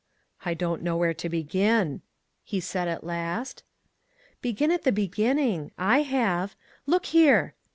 I 0.43 0.55
don't 0.55 0.81
know 0.81 0.97
where 0.97 1.13
to 1.13 1.29
begin," 1.29 2.01
he 2.43 2.59
said 2.59 2.87
at 2.87 3.03
last." 3.03 3.61
Begin 4.41 4.71
at 4.71 4.81
the 4.81 4.91
beginning; 4.91 5.69
I 5.77 6.01
have. 6.01 6.55
Look 6.87 7.05
here." 7.05 7.53